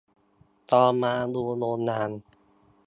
[0.71, 2.09] ตอนมาดูโรงงาน